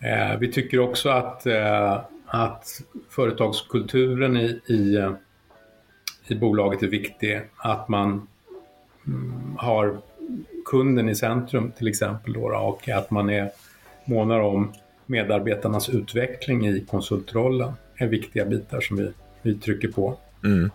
[0.00, 5.12] Eh, vi tycker också att, eh, att företagskulturen i, i,
[6.26, 7.40] i bolaget är viktig.
[7.56, 8.28] Att man
[9.06, 10.00] mm, har
[10.70, 13.50] kunden i centrum till exempel då, och att man är
[14.04, 14.72] månar om
[15.06, 20.16] medarbetarnas utveckling i konsultrollen är viktiga bitar som vi, vi trycker på.
[20.44, 20.70] Mm.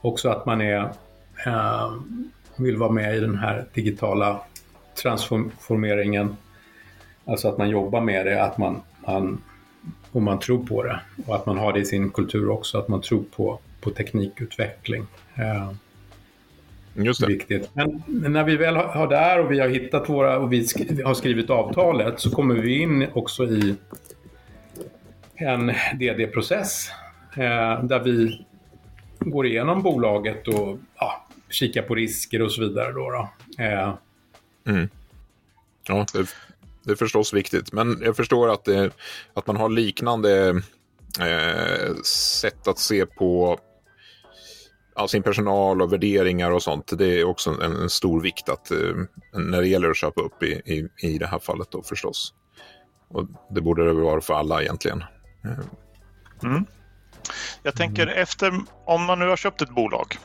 [0.00, 0.90] Också att man är,
[1.46, 1.92] äh,
[2.56, 4.40] vill vara med i den här digitala
[5.02, 6.36] transformeringen
[7.26, 9.42] Alltså att man jobbar med det, att man, man,
[10.12, 11.00] och man tror på det.
[11.26, 15.06] Och att man har det i sin kultur också, att man tror på, på teknikutveckling.
[15.34, 15.70] Eh.
[17.26, 17.70] Viktigt.
[17.74, 20.66] Men när vi väl har där och vi har hittat våra och vi
[21.04, 23.74] har skrivit avtalet så kommer vi in också i
[25.34, 26.88] en DD-process
[27.36, 28.46] eh, där vi
[29.18, 32.92] går igenom bolaget och ja, kikar på risker och så vidare.
[32.92, 33.28] Då, då.
[33.64, 33.94] Eh.
[34.66, 34.88] Mm.
[35.88, 36.26] Ja, det
[36.86, 37.72] det är förstås viktigt.
[37.72, 38.90] Men jag förstår att, det,
[39.34, 40.62] att man har liknande
[41.20, 43.58] eh, sätt att se på
[44.96, 46.98] all sin personal och värderingar och sånt.
[46.98, 48.78] Det är också en, en stor vikt att, eh,
[49.32, 52.34] när det gäller att köpa upp i, i, i det här fallet då förstås.
[53.08, 55.04] Och det borde det vara för alla egentligen.
[55.44, 55.58] Mm.
[56.42, 56.66] mm.
[57.62, 58.22] Jag tänker mm.
[58.22, 58.52] efter,
[58.84, 60.18] om man nu har köpt ett bolag.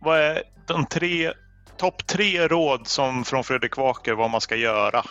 [0.00, 1.32] Vad är de tre
[1.76, 5.04] topp tre råd som från Fredrik Waker vad man ska göra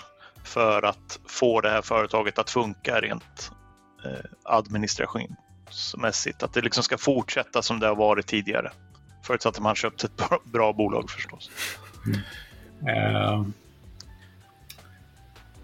[0.44, 3.52] för att få det här företaget att funka rent
[4.06, 4.56] eh,
[5.72, 6.44] administrationsmässigt.
[6.44, 8.72] Att det liksom ska fortsätta som det har varit tidigare.
[9.24, 11.52] Förutsatt att man köpt ett bra, bra bolag förstås.
[12.06, 13.16] Mm.
[13.16, 13.46] Uh,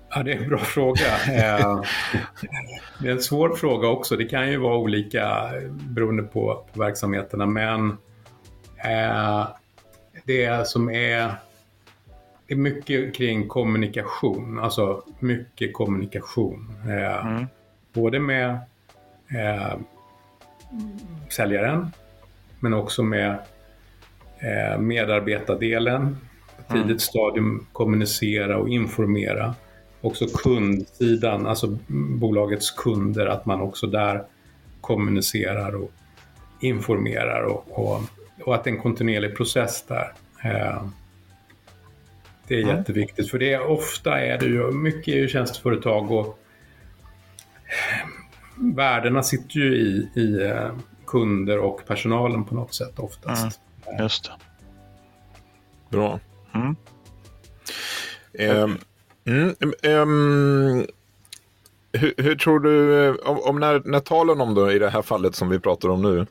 [0.10, 1.06] ja, det är en bra fråga.
[1.28, 1.84] Uh,
[3.00, 4.16] det är en svår fråga också.
[4.16, 7.46] Det kan ju vara olika beroende på, på verksamheterna.
[7.46, 7.98] Men
[8.86, 9.48] uh,
[10.26, 11.36] det som är
[12.48, 16.76] det är mycket kring kommunikation, alltså mycket kommunikation.
[16.88, 17.48] Eh, mm.
[17.94, 18.60] Både med
[19.30, 19.78] eh,
[21.30, 21.92] säljaren,
[22.60, 23.38] men också med
[24.40, 26.18] eh, medarbetardelen.
[26.68, 27.00] Tidigt mm.
[27.00, 29.56] stadium kommunicera och informera.
[30.02, 31.78] Också kundsidan, alltså
[32.20, 34.24] bolagets kunder, att man också där
[34.82, 35.92] kommunicerar och
[36.60, 38.02] informerar och, och,
[38.46, 40.14] och att det är en kontinuerlig process där.
[40.44, 40.84] Eh,
[42.48, 42.78] det är mm.
[42.78, 46.40] jätteviktigt för det är, ofta är det ju, mycket är ju tjänsteföretag och
[48.60, 50.72] värdena sitter ju i, i eh,
[51.08, 53.60] kunder och personalen på något sätt oftast.
[53.88, 54.04] Mm.
[54.04, 54.32] Just det.
[55.90, 56.20] Bra.
[56.54, 56.76] Mm.
[58.40, 58.78] Um,
[59.84, 60.88] um,
[61.92, 65.36] hur, hur, tror du, om, om, när, när talen om då, i det här fallet
[65.36, 66.26] som vi pratar om nu,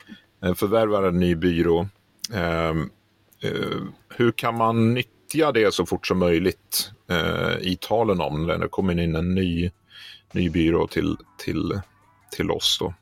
[0.44, 1.88] eh, förvärvar en ny byrå,
[2.32, 2.90] um,
[3.44, 8.58] uh, hur kan man nyttja det så fort som möjligt eh, i talen om när
[8.58, 9.70] det kommer in en ny,
[10.32, 11.80] ny byrå till, till,
[12.30, 12.78] till oss.
[12.80, 12.94] Då.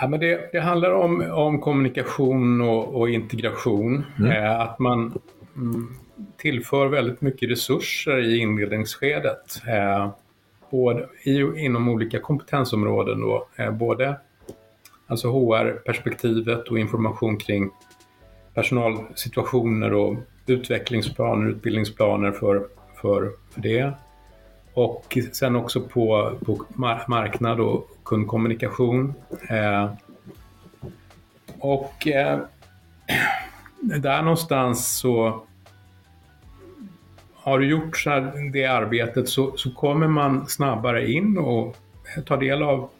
[0.00, 4.04] Ja, men det, det handlar om, om kommunikation och, och integration.
[4.18, 4.30] Mm.
[4.30, 5.18] Eh, att man
[5.56, 5.96] mm,
[6.36, 9.62] tillför väldigt mycket resurser i inledningsskedet.
[9.68, 10.10] Eh,
[10.70, 13.20] både i, inom olika kompetensområden.
[13.20, 14.16] Då, eh, både
[15.06, 17.70] alltså HR-perspektivet och information kring
[18.54, 22.66] personalsituationer och utvecklingsplaner, utbildningsplaner för,
[23.00, 23.92] för, för det.
[24.74, 26.64] Och sen också på, på
[27.06, 29.14] marknad och kundkommunikation.
[29.48, 29.92] Eh,
[31.58, 32.40] och eh,
[33.80, 35.42] där någonstans så
[37.34, 41.76] har du gjort så här, det arbetet så, så kommer man snabbare in och
[42.26, 42.90] tar del av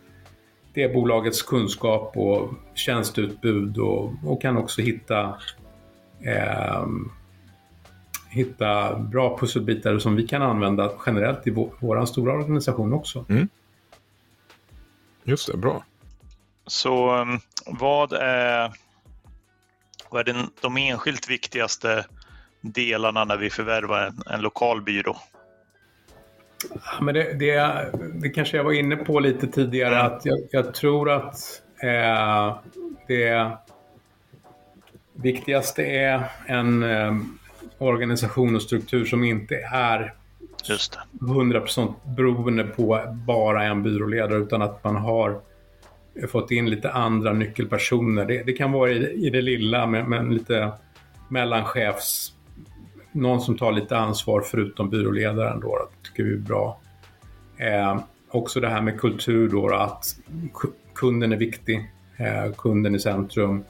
[0.74, 5.35] det bolagets kunskap och tjänsteutbud och, och kan också hitta
[6.20, 6.87] eh,
[8.33, 13.25] hitta bra pusselbitar som vi kan använda generellt i vår, stora organisation också.
[13.29, 13.49] Mm.
[15.25, 15.85] Just det, bra.
[16.66, 18.73] Så um, vad är,
[20.11, 22.07] vad är den, de enskilt viktigaste
[22.61, 25.16] delarna när vi förvärvar en, en lokal byrå?
[26.75, 30.07] Ja, men det, det, det, kanske jag var inne på lite tidigare, mm.
[30.07, 32.57] att jag, jag tror att eh,
[33.09, 33.57] det
[35.12, 37.12] viktigaste är en eh,
[37.83, 40.14] organisation och struktur som inte är
[40.64, 41.25] Just det.
[41.25, 45.40] 100% beroende på bara en byråledare utan att man har
[46.29, 48.25] fått in lite andra nyckelpersoner.
[48.25, 50.73] Det, det kan vara i, i, det lilla men, men lite
[51.29, 52.33] mellanchefs,
[53.12, 56.81] någon som tar lite ansvar förutom byråledaren då, det tycker vi är bra.
[57.57, 60.05] Eh, också det här med kultur då, att
[60.95, 63.64] kunden är viktig, eh, kunden i centrum.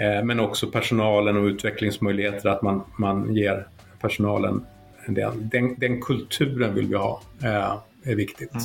[0.00, 3.68] Eh, men också personalen och utvecklingsmöjligheter, att man, man ger
[4.00, 4.66] personalen
[5.06, 8.52] den, den, den kulturen vill vi ha, eh, är viktigt.
[8.52, 8.64] Mm.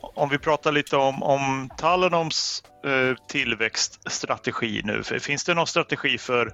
[0.00, 5.02] Om vi pratar lite om, om Talenoms eh, tillväxtstrategi nu.
[5.02, 6.52] Finns det någon strategi för,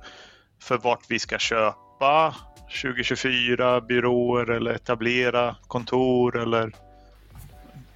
[0.63, 2.35] för vart vi ska köpa
[2.83, 6.73] 2024, byråer eller etablera kontor eller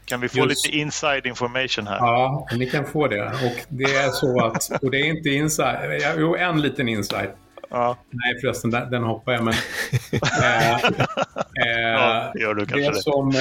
[0.05, 0.67] kan vi få Just.
[0.67, 1.97] lite inside information här?
[1.97, 3.25] Ja, ni kan få det.
[3.25, 7.31] Och det är så att, och det är inte inside, jo en liten inside.
[7.71, 7.97] Ja.
[8.11, 9.55] Nej förresten, den, den hoppar jag men...
[10.13, 13.03] äh, äh, ja, gör du kanske det.
[13.03, 13.35] Som, äh,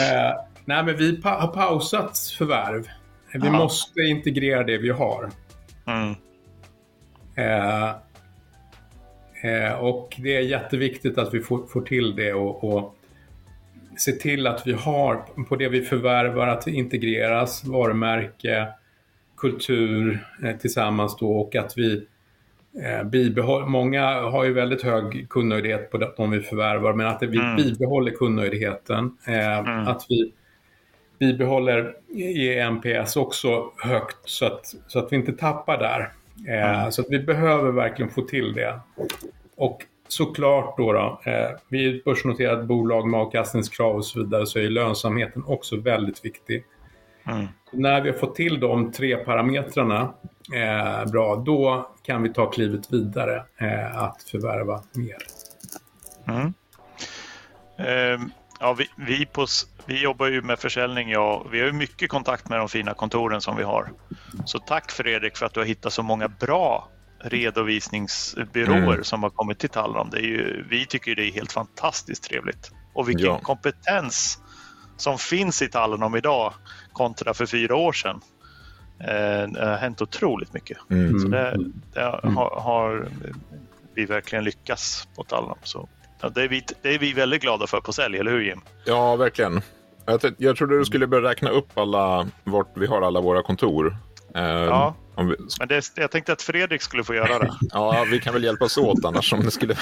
[0.66, 2.88] nej men vi pa har pausat förvärv.
[3.34, 3.58] Vi Aha.
[3.58, 5.30] måste integrera det vi har.
[5.88, 6.16] Mm.
[9.80, 12.96] och det är jätteviktigt att vi får, får till det och, och
[13.98, 18.68] se till att vi har på det vi förvärvar att det integreras varumärke,
[19.38, 22.08] kultur eh, tillsammans då och att vi
[22.84, 27.38] eh, bibehåller, många har ju väldigt hög kundnöjdhet på de vi förvärvar men att vi
[27.38, 27.56] mm.
[27.56, 29.18] bibehåller kundnöjdheten.
[29.28, 29.88] Eh, mm.
[29.88, 30.34] Att vi
[31.20, 36.14] bibehåller EMPS också högt så att, så att vi inte tappar där.
[36.48, 36.92] Eh, mm.
[36.92, 38.80] Så att vi behöver verkligen få till det.
[39.56, 44.46] Och såklart då, då eh, vi är ett börsnoterat bolag med avkastningskrav och så vidare
[44.46, 46.64] så är lönsamheten också väldigt viktig.
[47.28, 47.48] Mm.
[47.72, 50.14] När vi har fått till de tre parametrarna
[50.54, 55.18] eh, bra, då kan vi ta klivet vidare eh, att förvärva mer.
[56.28, 56.54] Mm.
[57.78, 58.28] Eh,
[58.60, 59.46] ja, vi, vi, på,
[59.86, 61.46] vi jobbar ju med försäljning, ja.
[61.52, 63.92] Vi har ju mycket kontakt med de fina kontoren som vi har.
[64.46, 66.90] Så tack Fredrik för att du har hittat så många bra
[67.24, 69.04] redovisningsbyråer mm.
[69.04, 70.10] som har kommit till Talron.
[70.10, 72.72] Det är ju, vi tycker det är helt fantastiskt trevligt.
[72.94, 73.40] Och vilken ja.
[73.40, 74.40] kompetens
[74.98, 76.54] som finns i Talron idag
[76.94, 78.22] kontra för fyra år sedan.
[79.00, 80.78] Eh, det har hänt otroligt mycket.
[80.90, 81.20] Mm.
[81.20, 81.58] Så det,
[81.94, 83.08] det har, har,
[83.96, 85.58] vi verkligen lyckas på Tallam.
[85.64, 85.90] Så
[86.22, 88.62] ja, det, är vi, det är vi väldigt glada för på sälj, eller hur Jim?
[88.86, 89.62] Ja, verkligen.
[90.06, 93.98] Jag, jag trodde du skulle börja räkna upp alla, vart vi har alla våra kontor.
[94.36, 95.36] Eh, ja, vi...
[95.60, 97.52] men det, jag tänkte att Fredrik skulle få göra det.
[97.72, 99.76] ja, vi kan väl hjälpas åt annars om det skulle...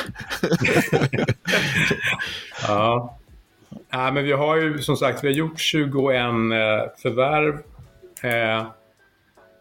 [2.68, 3.18] ja.
[3.90, 6.32] ja, men vi har ju som sagt vi har gjort 21 eh,
[7.02, 7.54] förvärv
[8.24, 8.66] eh,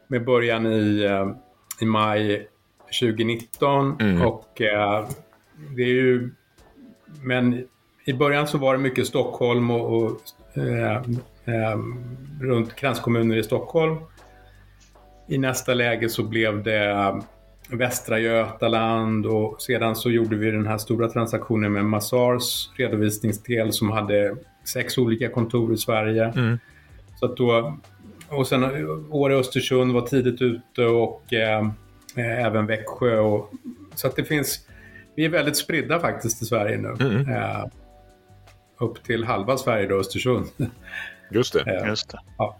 [0.08, 1.30] med början i, eh,
[1.80, 2.48] i maj
[3.00, 3.96] 2019.
[4.00, 4.22] Mm.
[4.22, 5.08] Och eh,
[5.76, 6.30] det är ju...
[7.22, 7.64] Men
[8.04, 10.20] i början så var det mycket Stockholm och, och
[10.58, 10.96] eh,
[11.44, 11.78] eh,
[12.40, 13.96] runt kranskommuner i Stockholm.
[15.30, 17.20] I nästa läge så blev det
[17.68, 23.90] Västra Götaland och sedan så gjorde vi den här stora transaktionen med Massars redovisningsdel som
[23.90, 26.24] hade sex olika kontor i Sverige.
[26.24, 26.58] Mm.
[27.20, 27.78] Så att då,
[28.28, 28.64] och sen
[29.10, 31.70] Åre och Östersund var tidigt ute och eh,
[32.16, 33.18] även Växjö.
[33.18, 33.52] Och,
[33.94, 34.68] så att det finns,
[35.14, 36.96] vi är väldigt spridda faktiskt i Sverige nu.
[37.00, 37.28] Mm.
[37.28, 37.64] Eh,
[38.78, 40.46] upp till halva Sverige då, Östersund.
[41.30, 41.60] Just det.
[41.82, 42.20] Eh, Just det.
[42.38, 42.56] Ja.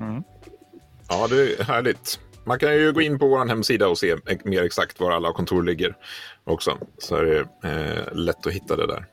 [0.00, 0.22] Mm.
[1.08, 2.20] Ja, det är härligt.
[2.44, 5.62] Man kan ju gå in på vår hemsida och se mer exakt var alla kontor
[5.62, 5.96] ligger
[6.44, 6.78] också.
[6.98, 9.06] Så är det eh, lätt att hitta det där.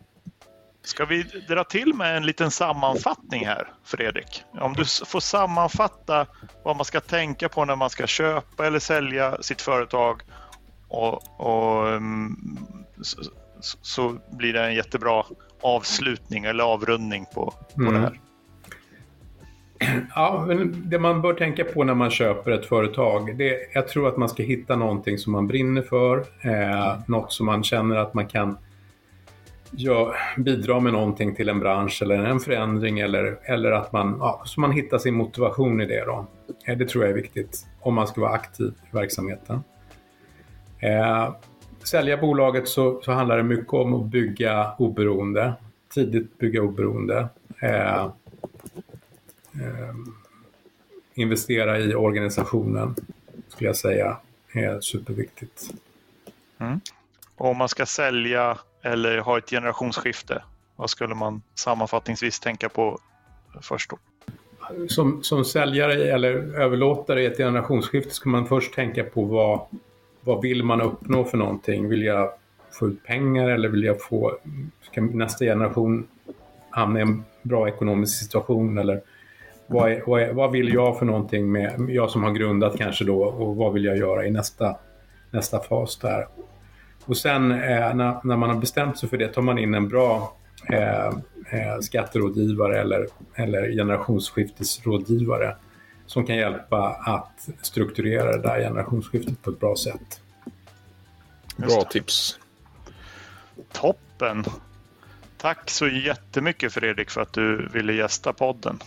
[0.83, 4.43] Ska vi dra till med en liten sammanfattning här, Fredrik?
[4.51, 6.27] Om du får sammanfatta
[6.63, 10.21] vad man ska tänka på när man ska köpa eller sälja sitt företag
[10.87, 12.37] och, och mm,
[13.01, 13.21] så,
[13.81, 15.23] så, blir det en jättebra
[15.61, 17.93] avslutning eller avrundning på, på mm.
[17.93, 18.19] det här.
[20.15, 24.07] Ja, men det man bör tänka på när man köper ett företag, det, jag tror
[24.07, 28.13] att man ska hitta någonting som man brinner för, eh, något som man känner att
[28.13, 28.57] man kan
[29.71, 34.41] ja, bidra med någonting till en bransch eller en förändring eller, eller att man, ja,
[34.45, 36.05] så man hittar sin motivation i det.
[36.05, 36.25] Då.
[36.67, 39.63] Eh, det tror jag är viktigt om man ska vara aktiv i verksamheten.
[40.79, 41.33] Eh,
[41.83, 45.53] sälja bolaget så, så handlar det mycket om att bygga oberoende,
[45.93, 47.27] tidigt bygga oberoende.
[47.61, 48.11] Eh, eh,
[51.13, 52.95] investera i organisationen
[53.47, 54.17] skulle jag säga
[54.53, 55.73] är superviktigt.
[56.57, 56.79] Mm.
[57.35, 60.43] Och om man ska sälja eller ha ett generationsskifte,
[60.75, 62.99] vad skulle man sammanfattningsvis tänka på
[63.61, 63.97] först då?
[64.87, 69.65] Som, som säljare eller överlåtare i ett generationsskifte ska man först tänka på vad,
[70.21, 71.89] vad vill man uppnå för någonting?
[71.89, 72.31] Vill jag
[72.71, 74.37] få ut pengar eller vill jag få,
[74.81, 76.07] ska nästa generation
[76.69, 79.01] hamna i en bra ekonomisk situation eller
[79.67, 83.05] vad, är, vad, är, vad, vill jag för någonting med, jag som har grundat kanske
[83.05, 84.77] då och vad vill jag göra i nästa,
[85.31, 86.27] nästa fas där?
[87.05, 89.87] Och sen eh, när, när, man har bestämt sig för det tar man in en
[89.87, 90.35] bra
[90.69, 91.07] eh,
[91.49, 95.55] eh, skatterådgivare eller, eller generationsskiftesrådgivare
[96.05, 100.21] som kan hjälpa att strukturera det där generationsskiftet på ett bra sätt.
[101.57, 102.39] Bra tips.
[103.71, 104.43] Toppen.
[105.37, 108.79] Tack så jättemycket Fredrik för att du ville gästa podden.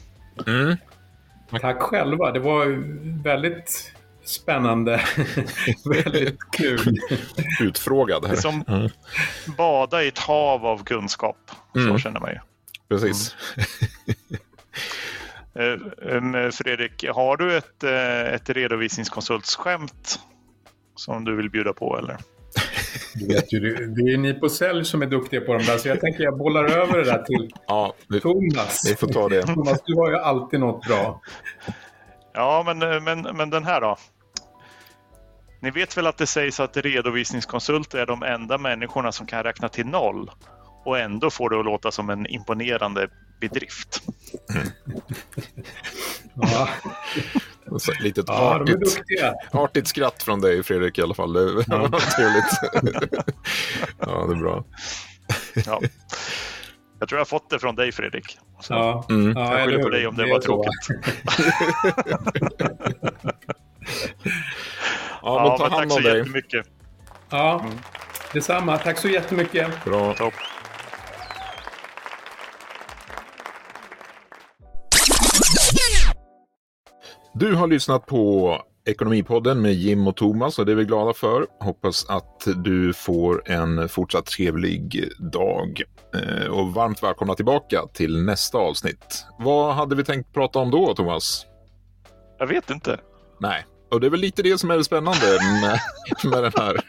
[0.46, 0.76] Mm.
[1.60, 2.32] Tack själva.
[2.32, 2.66] Det var
[3.22, 5.00] väldigt spännande.
[6.04, 7.00] Väldigt kul.
[7.60, 8.36] Utfrågad här.
[8.36, 8.90] Som mm.
[9.56, 11.50] bada i ett hav av kunskap.
[11.72, 11.98] Så mm.
[11.98, 12.38] känner man ju.
[12.88, 13.36] Precis.
[15.54, 16.52] Mm.
[16.52, 20.20] Fredrik, har du ett, eh, ett redovisningskonsultsskämt
[20.96, 22.16] som du vill bjuda på eller?
[23.14, 25.88] Du vet ju, det är ni på sälj som är duktiga på de där, så
[25.88, 28.82] jag tänker jag bollar över det där till ja, vi, Thomas.
[28.90, 29.42] Vi får ta det.
[29.42, 31.20] Thomas, du har ju alltid något bra.
[32.34, 33.96] Ja, men, men, men den här då?
[35.60, 39.68] Ni vet väl att det sägs att redovisningskonsulter är de enda människorna som kan räkna
[39.68, 40.30] till noll
[40.84, 43.08] och ändå får det att låta som en imponerande
[43.40, 44.02] bedrift.
[46.34, 46.68] ja.
[48.00, 49.02] Litet ja, artigt,
[49.50, 51.32] artigt skratt från dig Fredrik i alla fall.
[51.32, 51.88] Det var ja.
[52.16, 52.52] trevligt.
[54.00, 54.64] ja, det är bra.
[55.66, 55.80] Ja.
[57.00, 58.38] Jag tror jag har fått det från dig Fredrik.
[58.60, 59.06] Så ja.
[59.10, 59.36] Mm.
[59.36, 60.88] Jag skyller på dig om det, det var tråkigt.
[65.22, 66.04] Ja, men ta men hand om dig.
[66.04, 66.66] Tack så jättemycket.
[67.30, 67.78] Ja, mm.
[68.32, 68.78] detsamma.
[68.78, 69.84] Tack så jättemycket.
[69.84, 70.14] Bra.
[70.14, 70.34] Topp.
[77.34, 78.54] Du har lyssnat på
[78.84, 81.46] Ekonomipodden med Jim och Thomas och det är vi glada för.
[81.60, 85.82] Hoppas att du får en fortsatt trevlig dag.
[86.14, 89.26] Eh, och varmt välkomna tillbaka till nästa avsnitt.
[89.38, 91.46] Vad hade vi tänkt prata om då, Thomas?
[92.38, 93.00] Jag vet inte.
[93.40, 95.80] Nej, och det är väl lite det som är det spännande med,
[96.32, 96.80] med den här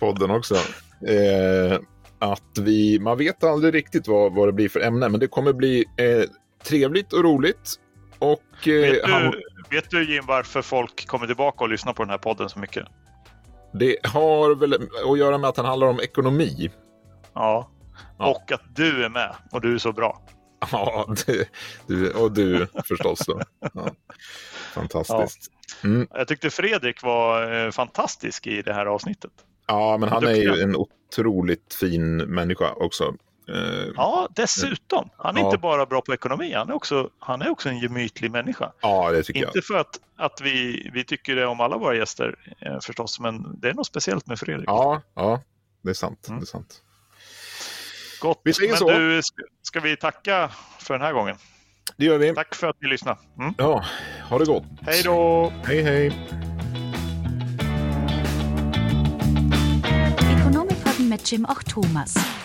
[0.00, 0.54] podden också.
[1.06, 1.78] Eh,
[2.18, 5.52] att vi, man vet aldrig riktigt vad, vad det blir för ämne, men det kommer
[5.52, 6.30] bli eh,
[6.64, 7.74] trevligt och roligt.
[8.60, 9.34] Och, eh, vet, du, han...
[9.70, 12.86] vet du Jim varför folk kommer tillbaka och lyssnar på den här podden så mycket?
[13.72, 14.74] Det har väl
[15.12, 16.70] att göra med att den handlar om ekonomi.
[17.34, 17.70] Ja,
[18.18, 18.30] ja.
[18.30, 20.22] och att du är med och du är så bra.
[20.72, 21.14] Ja,
[21.86, 23.26] du, och du förstås.
[23.26, 23.40] Då.
[23.74, 23.90] Ja.
[24.74, 25.52] Fantastiskt.
[25.82, 25.88] Ja.
[25.88, 26.08] Mm.
[26.10, 29.30] Jag tyckte Fredrik var eh, fantastisk i det här avsnittet.
[29.66, 33.14] Ja, men han är ju en otroligt fin människa också.
[33.48, 35.10] Eh, ja, dessutom.
[35.16, 35.46] Han är ja.
[35.46, 38.72] inte bara bra på ekonomi, han är också, han är också en gemytlig människa.
[38.80, 39.56] Ja, det tycker inte jag.
[39.56, 43.60] Inte för att, att vi, vi tycker det om alla våra gäster eh, förstås, men
[43.60, 44.68] det är något speciellt med Fredrik.
[44.68, 45.42] Ja, ja
[45.82, 46.28] det är sant.
[46.28, 46.40] Mm.
[46.40, 46.82] Det är sant.
[48.20, 48.40] Gott.
[48.44, 48.90] Vi men så.
[48.90, 49.20] du,
[49.62, 51.36] ska vi tacka för den här gången?
[51.96, 52.34] Det gör vi.
[52.34, 53.18] Tack för att ni lyssnade.
[53.38, 53.54] Mm.
[53.58, 53.84] Ja,
[54.30, 54.64] ha det gott.
[54.82, 55.52] Hej då!
[55.64, 56.06] Hej, hej.
[60.38, 62.37] Ekonomipodden med Jim och Thomas.